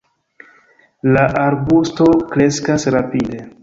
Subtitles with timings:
[1.17, 3.49] La arbusto kreskas rapide.